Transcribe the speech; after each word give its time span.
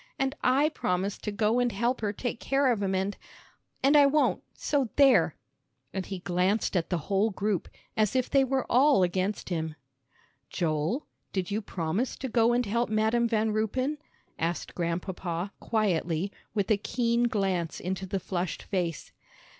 And 0.17 0.33
I 0.43 0.69
promised 0.69 1.23
to 1.25 1.31
go 1.31 1.59
and 1.59 1.71
help 1.71 2.01
her 2.01 2.11
take 2.11 2.39
care 2.39 2.71
of 2.71 2.81
'em, 2.81 2.95
and, 2.95 3.15
and 3.83 3.95
I 3.95 4.07
won't, 4.07 4.41
so 4.55 4.89
there!" 4.95 5.35
and 5.93 6.07
he 6.07 6.17
glanced 6.17 6.75
at 6.75 6.89
the 6.89 6.97
whole 7.05 7.29
group, 7.29 7.69
as 7.95 8.15
if 8.15 8.27
they 8.27 8.43
were 8.43 8.65
all 8.67 9.03
against 9.03 9.49
him. 9.49 9.75
"Joel, 10.49 11.05
did 11.33 11.51
you 11.51 11.61
promise 11.61 12.15
to 12.15 12.29
go 12.29 12.51
and 12.51 12.65
help 12.65 12.89
Madam 12.89 13.27
Van 13.27 13.51
Ruypen?" 13.51 13.99
asked 14.39 14.73
Grandpapa, 14.73 15.51
quietly, 15.59 16.31
with 16.55 16.71
a 16.71 16.77
keen 16.77 17.27
glance 17.27 17.79
into 17.79 18.07
the 18.07 18.19
flushed 18.19 18.63
face. 18.63 19.11